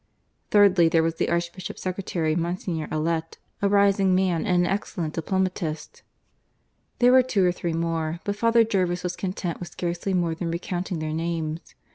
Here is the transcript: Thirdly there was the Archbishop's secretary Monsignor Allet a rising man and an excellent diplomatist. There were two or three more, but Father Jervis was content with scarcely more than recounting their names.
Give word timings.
Thirdly 0.49 0.89
there 0.89 1.03
was 1.03 1.17
the 1.17 1.29
Archbishop's 1.29 1.83
secretary 1.83 2.35
Monsignor 2.35 2.87
Allet 2.89 3.37
a 3.61 3.69
rising 3.69 4.15
man 4.15 4.47
and 4.47 4.65
an 4.65 4.65
excellent 4.65 5.13
diplomatist. 5.13 6.01
There 6.97 7.11
were 7.11 7.21
two 7.21 7.45
or 7.45 7.51
three 7.51 7.73
more, 7.73 8.19
but 8.23 8.35
Father 8.35 8.63
Jervis 8.63 9.03
was 9.03 9.15
content 9.15 9.59
with 9.59 9.69
scarcely 9.73 10.15
more 10.15 10.33
than 10.33 10.49
recounting 10.49 10.97
their 10.97 11.13
names. 11.13 11.75